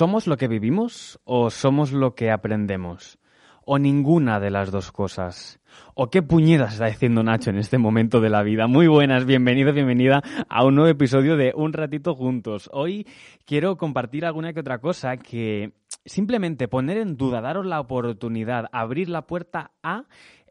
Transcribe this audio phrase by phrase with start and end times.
[0.00, 3.18] ¿Somos lo que vivimos o somos lo que aprendemos?
[3.66, 5.60] ¿O ninguna de las dos cosas?
[5.94, 8.66] ¿O qué puñetas está diciendo Nacho en este momento de la vida?
[8.66, 12.70] Muy buenas, bienvenido, bienvenida a un nuevo episodio de Un ratito juntos.
[12.72, 13.06] Hoy
[13.44, 15.74] quiero compartir alguna que otra cosa que
[16.06, 20.04] simplemente poner en duda, daros la oportunidad, abrir la puerta a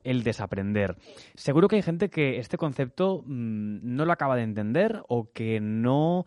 [0.03, 0.95] el desaprender.
[1.33, 5.59] Seguro que hay gente que este concepto mm, no lo acaba de entender o que
[5.59, 6.25] no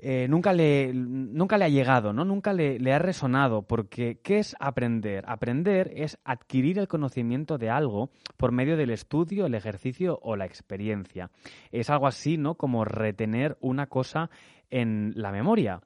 [0.00, 2.24] eh, nunca, le, nunca le ha llegado, ¿no?
[2.24, 5.24] Nunca le, le, ha resonado, porque ¿qué es aprender?
[5.26, 10.46] Aprender es adquirir el conocimiento de algo por medio del estudio, el ejercicio o la
[10.46, 11.30] experiencia.
[11.72, 12.54] Es algo así, ¿no?
[12.54, 14.30] Como retener una cosa
[14.70, 15.80] en la memoria.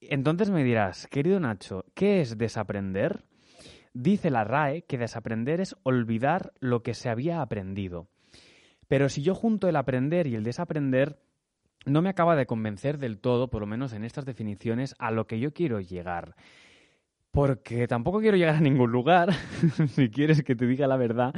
[0.00, 3.24] Entonces me dirás, querido Nacho, ¿qué es desaprender?
[3.92, 8.08] Dice la RAE que desaprender es olvidar lo que se había aprendido.
[8.88, 11.18] Pero si yo junto el aprender y el desaprender,
[11.86, 15.26] no me acaba de convencer del todo, por lo menos en estas definiciones, a lo
[15.26, 16.34] que yo quiero llegar.
[17.30, 19.32] Porque tampoco quiero llegar a ningún lugar,
[19.94, 21.32] si quieres que te diga la verdad,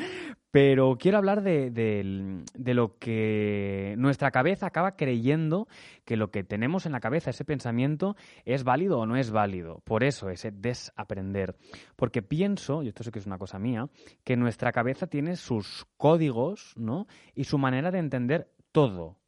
[0.51, 5.69] pero quiero hablar de, de, lo que nuestra cabeza acaba creyendo
[6.07, 9.81] que lo que tenemos en la cabeza, ese pensamiento, es válido o no es válido.
[9.85, 11.57] Por eso, ese desaprender.
[11.97, 13.89] Porque pienso, y esto sé que es una cosa mía,
[14.25, 17.07] que nuestra cabeza tiene sus códigos, ¿no?
[17.35, 19.22] Y su manera de entender todo.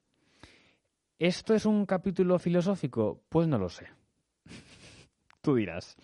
[1.18, 3.22] ¿Esto es un capítulo filosófico?
[3.28, 3.86] Pues no lo sé.
[5.42, 5.96] Tú dirás.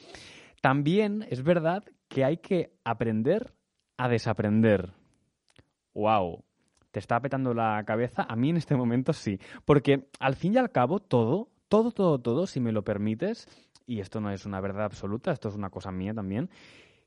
[0.61, 3.53] También es verdad que hay que aprender
[3.97, 4.93] a desaprender.
[5.95, 6.45] ¡Wow!
[6.93, 8.23] ¿Te está petando la cabeza?
[8.29, 9.41] A mí en este momento sí.
[9.65, 13.49] Porque al fin y al cabo, todo, todo, todo, todo, si me lo permites,
[13.87, 16.51] y esto no es una verdad absoluta, esto es una cosa mía también,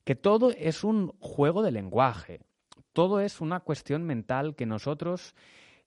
[0.04, 2.42] que todo es un juego de lenguaje.
[2.92, 5.36] Todo es una cuestión mental que nosotros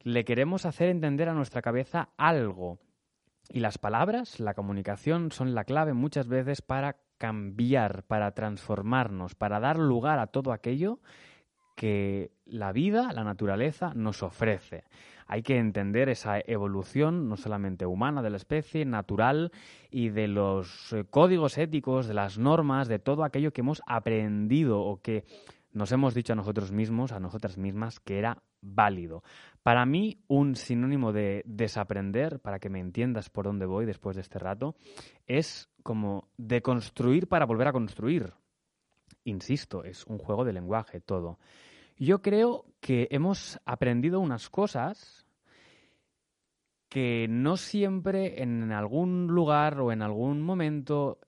[0.06, 2.78] le queremos hacer entender a nuestra cabeza algo.
[3.48, 9.58] Y las palabras, la comunicación, son la clave muchas veces para cambiar, para transformarnos, para
[9.58, 11.00] dar lugar a todo aquello
[11.74, 14.84] que la vida, la naturaleza nos ofrece.
[15.26, 19.50] Hay que entender esa evolución, no solamente humana de la especie, natural
[19.90, 24.80] y de los eh, códigos éticos, de las normas, de todo aquello que hemos aprendido
[24.82, 25.24] o que
[25.76, 29.22] nos hemos dicho a nosotros mismos, a nosotras mismas, que era válido.
[29.62, 34.22] Para mí, un sinónimo de desaprender, para que me entiendas por dónde voy después de
[34.22, 34.74] este rato,
[35.26, 38.32] es como deconstruir para volver a construir.
[39.24, 41.38] Insisto, es un juego de lenguaje todo.
[41.98, 45.26] Yo creo que hemos aprendido unas cosas
[46.88, 51.18] que no siempre en algún lugar o en algún momento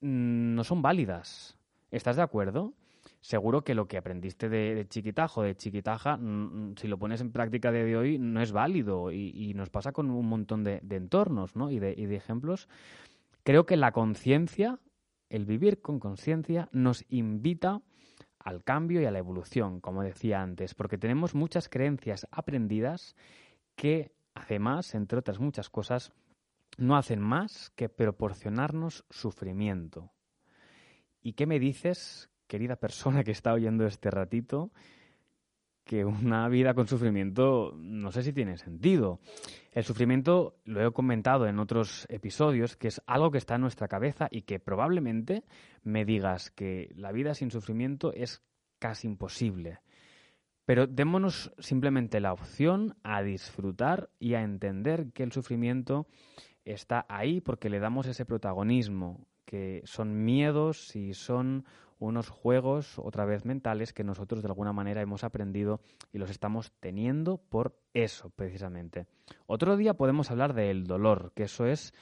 [0.00, 1.58] mm, no son válidas.
[1.90, 2.74] ¿Estás de acuerdo?
[3.26, 6.20] Seguro que lo que aprendiste de, chiquitajo, de chiquitaja, mm,
[6.70, 9.10] mm, si lo pones en práctica de hoy, no es válido.
[9.10, 11.70] Y, nos pasa con un montón de, entornos ¿no?
[11.70, 12.68] y, de, y de ejemplos.
[13.42, 14.78] Creo que la conciencia,
[15.28, 17.82] el vivir con conciencia, nos invita
[18.38, 23.16] al cambio y a la evolución, como decía antes, porque tenemos muchas creencias aprendidas
[23.74, 26.12] que, además, entre otras muchas cosas,
[26.78, 30.12] no hacen más que proporcionarnos sufrimiento.
[31.22, 34.70] ¿Y qué me dices querida persona que está oyendo este ratito,
[35.86, 39.20] que una vida con sufrimiento no sé si tiene sentido.
[39.70, 43.86] El sufrimiento, lo he comentado en otros episodios, que es algo que está en nuestra
[43.86, 45.44] cabeza y que probablemente
[45.84, 48.42] me digas que la vida sin sufrimiento es
[48.80, 49.78] casi imposible.
[50.64, 56.08] Pero démonos simplemente la opción a disfrutar y a entender que el sufrimiento
[56.64, 61.64] está ahí porque le damos ese protagonismo, que son miedos y son
[61.98, 65.80] unos juegos, otra vez mentales, que nosotros de alguna manera hemos aprendido
[66.12, 69.06] y los estamos teniendo por eso, precisamente.
[69.46, 71.94] Otro día podemos hablar del dolor, que eso es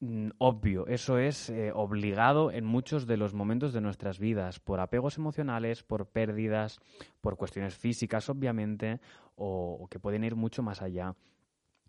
[0.00, 4.80] mm, obvio, eso es eh, obligado en muchos de los momentos de nuestras vidas, por
[4.80, 6.80] apegos emocionales, por pérdidas,
[7.20, 9.00] por cuestiones físicas, obviamente,
[9.36, 11.14] o que pueden ir mucho más allá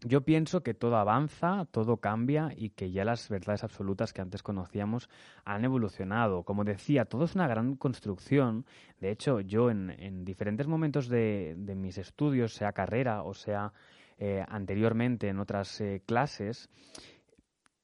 [0.02, 4.44] yo pienso que todo avanza, todo cambia y que ya las verdades absolutas que antes
[4.44, 5.10] conocíamos
[5.44, 6.44] han evolucionado.
[6.44, 8.66] Como decía, todo es una gran construcción.
[9.02, 13.74] De hecho, yo en, diferentes momentos de, mis estudios, sea carrera o sea
[14.18, 16.70] eh, anteriormente en otras eh, clases,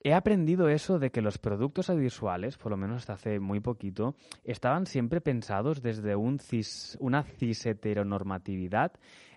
[0.01, 4.15] he aprendido eso de que los productos audiovisuales, por lo menos hasta hace muy poquito,
[4.43, 8.93] estaban siempre pensados desde un cis, una cisheteronormatividad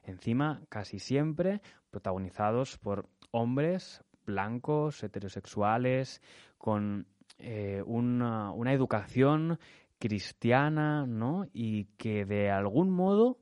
[0.08, 6.20] encima casi siempre protagonizados por hombres blancos, heterosexuales,
[6.58, 7.06] con
[7.38, 9.58] eh, una, una, educación
[9.98, 11.46] cristiana, ¿no?
[11.52, 13.38] Y que de algún modo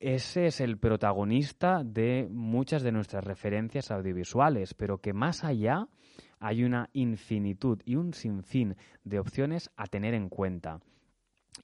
[0.00, 5.88] ese es el protagonista de muchas de nuestras referencias audiovisuales, pero que más allá
[6.38, 10.80] hay una infinitud y un sinfín de opciones a tener en cuenta.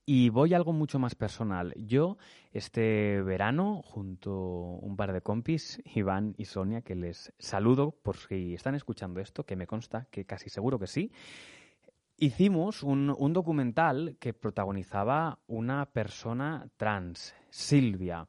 [0.04, 1.74] Y voy a algo mucho más personal.
[1.76, 2.16] Yo,
[2.52, 8.16] este verano, junto a un par de compis, Iván y Sonia, que les saludo por
[8.16, 11.10] si están escuchando esto, que me consta que casi seguro que sí,
[12.16, 18.28] hicimos un, un documental que protagonizaba una persona trans, Silvia.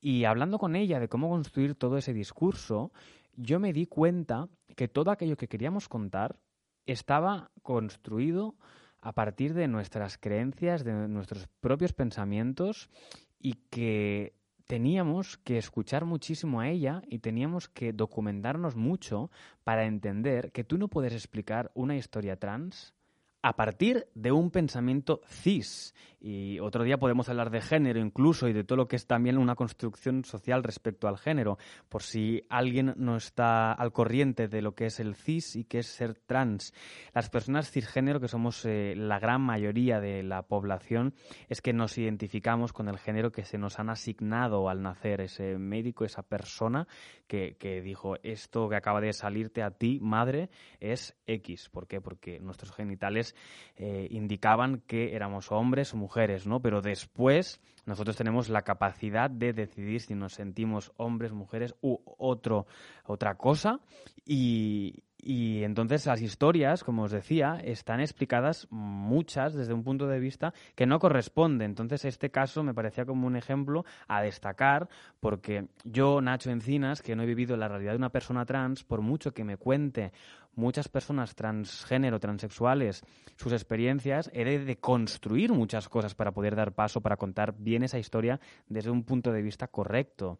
[0.00, 2.92] Y hablando con ella de cómo construir todo ese discurso,
[3.34, 6.38] yo me di cuenta que todo aquello que queríamos contar
[6.86, 8.56] estaba construido
[9.00, 12.90] a partir de nuestras creencias, de nuestros propios pensamientos
[13.38, 14.34] y que
[14.66, 19.30] teníamos que escuchar muchísimo a ella y teníamos que documentarnos mucho
[19.64, 22.94] para entender que tú no puedes explicar una historia trans
[23.42, 25.94] a partir de un pensamiento cis.
[26.20, 29.38] Y otro día podemos hablar de género incluso y de todo lo que es también
[29.38, 31.58] una construcción social respecto al género,
[31.88, 35.78] por si alguien no está al corriente de lo que es el cis y qué
[35.78, 36.74] es ser trans.
[37.14, 41.14] Las personas cisgénero, que somos eh, la gran mayoría de la población,
[41.48, 45.56] es que nos identificamos con el género que se nos han asignado al nacer, ese
[45.56, 46.88] médico, esa persona
[47.28, 50.50] que, que dijo, esto que acaba de salirte a ti, madre,
[50.80, 51.68] es X.
[51.68, 52.00] ¿Por qué?
[52.00, 53.27] Porque nuestros genitales
[53.76, 56.60] eh, indicaban que éramos hombres o mujeres, ¿no?
[56.60, 62.66] Pero después nosotros tenemos la capacidad de decidir si nos sentimos hombres, mujeres u otro,
[63.04, 63.80] otra cosa
[64.26, 70.20] y, y entonces las historias, como os decía, están explicadas muchas desde un punto de
[70.20, 71.64] vista que no corresponde.
[71.64, 74.88] Entonces este caso me parecía como un ejemplo a destacar
[75.18, 79.00] porque yo, Nacho Encinas, que no he vivido la realidad de una persona trans, por
[79.00, 80.12] mucho que me cuente
[80.54, 83.02] muchas personas transgénero, transexuales,
[83.36, 87.98] sus experiencias, he de construir muchas cosas para poder dar paso, para contar bien esa
[87.98, 90.38] historia desde un punto de vista correcto.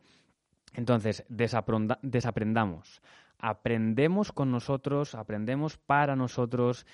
[0.75, 3.01] Entonces, desaprendamos
[3.39, 6.87] aprendemos con nosotros, aprendemos para nosotros,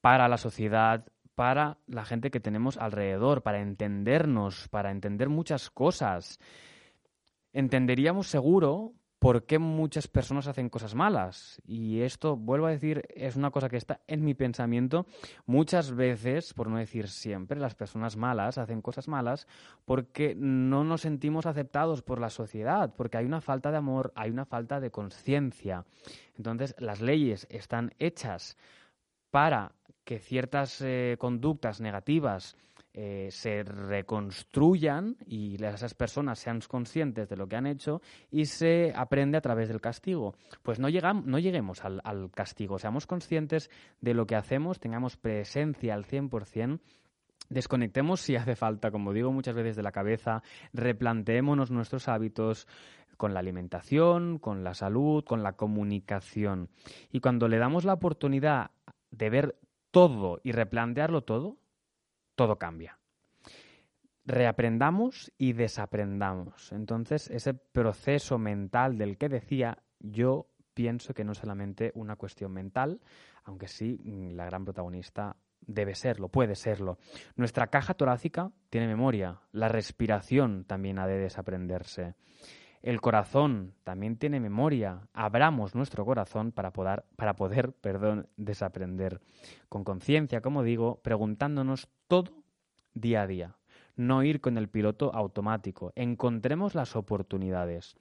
[0.00, 6.38] para la sociedad, para la gente que tenemos alrededor, para entendernos, para entender muchas cosas.
[7.52, 11.60] Entenderíamos seguro por qué muchas personas hacen cosas malas.
[11.66, 15.06] Y esto, vuelvo a decir, es una cosa que está en mi pensamiento.
[15.44, 19.46] Muchas veces, por no decir siempre, las personas malas hacen cosas malas
[19.84, 24.30] porque no nos sentimos aceptados por la sociedad, porque hay una falta de amor, hay
[24.30, 25.84] una falta de conciencia.
[26.38, 28.56] Entonces, las leyes están hechas
[29.30, 29.72] para
[30.04, 32.56] que ciertas eh, conductas negativas
[32.92, 38.92] eh, se reconstruyan y esas personas sean conscientes de lo que han hecho y se
[38.94, 40.34] aprende a través del castigo.
[40.62, 43.70] Pues no, llegamos, no lleguemos al, al castigo, seamos conscientes
[44.00, 46.80] de lo que hacemos, tengamos presencia al 100%.
[47.48, 52.68] Desconectemos si hace falta, como digo muchas veces, de la cabeza, replanteémonos nuestros hábitos,
[53.20, 56.70] con la alimentación, con la salud, con la comunicación.
[57.12, 58.70] Y cuando le damos la oportunidad
[59.10, 59.56] de ver
[59.90, 61.58] todo y replantearlo todo,
[62.40, 62.98] todo cambia.
[64.24, 66.72] Reaprendamos y desaprendamos.
[66.72, 72.50] Entonces, ese proceso mental del que decía, yo pienso que no es solamente una cuestión
[72.52, 73.02] mental,
[73.44, 76.96] aunque sí mm, la gran protagonista debe serlo, puede serlo.
[77.36, 82.14] Nuestra caja torácica tiene memoria, la respiración también ha de desaprenderse.
[82.82, 85.06] El corazón también tiene memoria.
[85.12, 89.20] Abramos nuestro corazón para poder, para poder perdón, desaprender.
[89.68, 92.32] Con conciencia, como digo, preguntándonos todo
[92.94, 93.56] día a día.
[93.96, 95.92] No ir con el piloto automático.
[95.94, 97.96] Encontremos las oportunidades.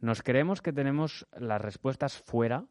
[0.00, 2.64] Nos creemos que tenemos las respuestas fuera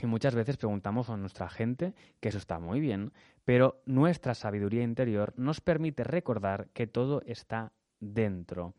[0.00, 3.12] y muchas veces preguntamos a nuestra gente, que eso está muy bien,
[3.44, 8.74] pero nuestra sabiduría interior nos permite recordar que todo está dentro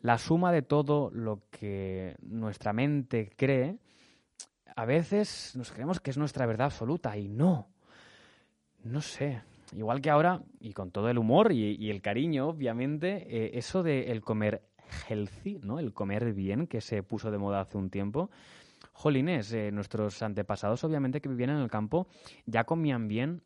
[0.00, 3.78] la suma de todo lo que nuestra mente cree,
[4.76, 7.68] a veces nos creemos que es nuestra verdad absoluta y no.
[8.84, 9.42] No sé.
[9.72, 14.12] Igual que ahora, y con todo el humor y, el cariño, obviamente, eh, eso de
[14.12, 14.62] el comer
[15.08, 15.78] healthy, ¿no?
[15.78, 18.30] El comer bien, que se puso de moda hace un tiempo.
[18.92, 22.06] Jolines, eh, nuestros antepasados, obviamente, que vivían en el campo,
[22.46, 23.42] ya comían bien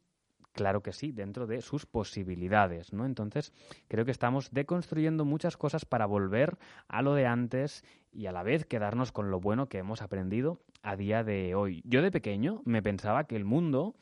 [0.53, 3.07] Claro que sí, dentro de sus posibilidades, ¿no?
[3.07, 3.53] Entonces,
[3.89, 8.43] creo que estamos deconstruyendo muchas cosas para volver a lo de antes y a la
[8.43, 11.83] vez quedarnos con lo bueno que hemos aprendido a día de hoy.
[11.87, 13.95] Yo de pequeño me pensaba que el mundo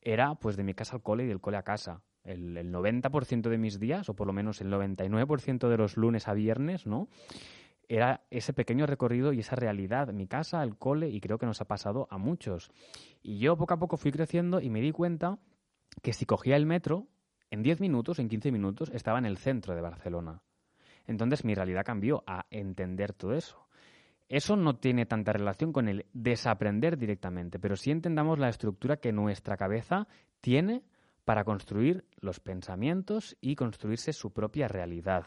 [0.00, 2.02] era pues de mi casa al cole y del cole a casa.
[2.24, 6.26] El, el 90% de mis días, o por lo menos el 99% de los lunes
[6.26, 7.08] a viernes, ¿no?
[7.88, 11.60] era ese pequeño recorrido y esa realidad, mi casa, el cole, y creo que nos
[11.60, 12.70] ha pasado a muchos.
[13.22, 15.38] Y yo poco a poco fui creciendo y me di cuenta
[16.00, 17.06] que si cogía el metro,
[17.50, 20.40] en 10 minutos, en 15 minutos, estaba en el centro de Barcelona.
[21.06, 23.66] Entonces mi realidad cambió a entender todo eso.
[24.28, 29.12] Eso no tiene tanta relación con el desaprender directamente, pero sí entendamos la estructura que
[29.12, 30.08] nuestra cabeza
[30.40, 30.82] tiene
[31.24, 35.26] para construir los pensamientos y construirse su propia realidad.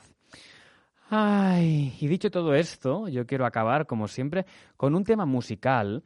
[1.09, 4.45] Ay, y dicho todo esto, yo quiero acabar, como siempre,
[4.75, 6.03] con un tema musical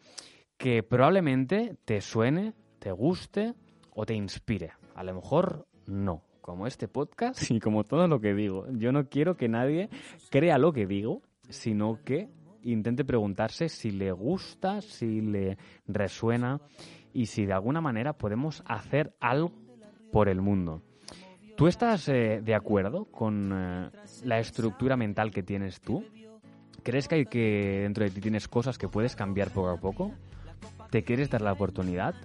[0.58, 3.54] que probablemente te suene, te guste
[4.00, 4.72] o te inspire.
[4.96, 8.66] A lo mejor no, como este podcast y como todo lo que digo.
[8.72, 9.90] Yo no quiero que nadie
[10.30, 12.30] crea lo que digo, sino que
[12.64, 16.62] intente preguntarse si le gusta, si le resuena
[17.12, 19.52] y si de alguna manera podemos hacer algo
[20.14, 20.82] por el mundo.
[21.58, 23.90] ¿Tú estás eh, de acuerdo con eh,
[24.24, 26.06] la estructura mental que tienes tú?
[26.84, 30.14] ¿Crees que, hay que dentro de ti tienes cosas que puedes cambiar poco a poco?
[30.90, 32.16] ¿Te quieres dar la oportunidad?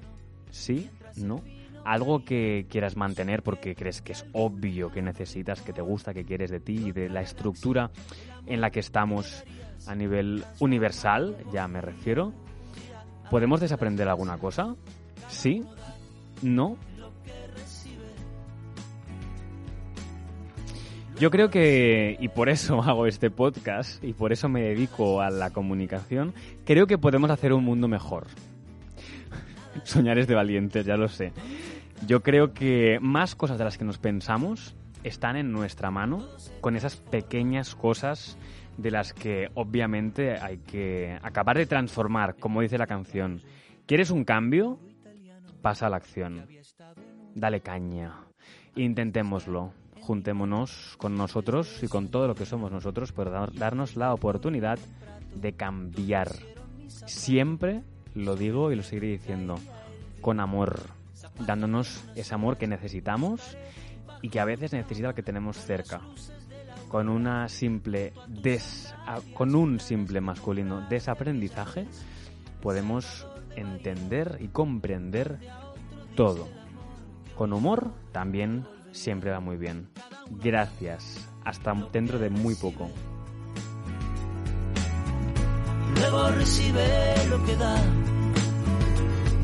[0.53, 0.89] ¿Sí?
[1.17, 1.43] ¿No?
[1.85, 6.25] Algo que quieras mantener porque crees que es obvio que necesitas, que te gusta, que
[6.25, 7.91] quieres de ti y de la estructura
[8.47, 9.45] en la que estamos
[9.87, 12.33] a nivel universal, ya me refiero.
[13.31, 14.77] ¿Podemos desaprender alguna cosa?
[15.29, 15.63] ¿Sí?
[16.43, 16.77] ¿No?
[21.19, 25.31] Yo creo que, y por eso hago este podcast, y por eso me dedico a
[25.31, 28.27] la comunicación, creo que podemos hacer un mundo mejor.
[29.85, 31.33] Soñar es de valientes, ya lo sé.
[32.07, 36.27] Yo creo que más cosas de las que nos pensamos están en nuestra mano,
[36.61, 38.39] con esas pequeñas cosas
[38.77, 43.41] de las que obviamente hay que acabar de transformar, como dice la canción.
[43.87, 44.79] ¿Quieres un cambio?
[45.63, 46.47] Pasa a la acción.
[47.35, 48.15] Dale caña.
[48.77, 49.73] Intentémoslo
[50.05, 54.79] juntémonos con nosotros y con todo lo que somos nosotros para darnos la oportunidad
[55.35, 56.29] de cambiar.
[57.07, 57.83] Siempre
[58.15, 59.59] lo digo y lo seguiré diciendo,
[60.21, 60.81] con amor,
[61.39, 63.57] dándonos ese amor que necesitamos
[64.23, 66.01] y que a veces necesita el que tenemos cerca.
[66.89, 68.95] Con una simple des,
[69.35, 71.87] con un simple masculino desaprendizaje
[72.63, 73.27] podemos
[73.57, 75.39] entender y comprender
[76.15, 76.49] todo.
[77.37, 79.89] Con humor también siempre va muy bien.
[80.31, 81.29] Gracias.
[81.45, 82.91] Hasta dentro de muy poco.
[85.97, 86.87] Luego recibe
[87.29, 87.77] lo que da.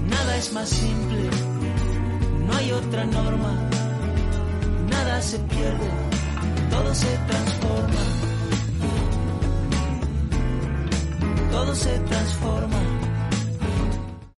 [0.08, 1.30] Nada es más simple.
[2.60, 3.54] Hay otra norma.
[4.90, 5.88] Nada se pierde.
[6.70, 8.02] Todo se transforma.
[11.50, 12.99] Todo se transforma.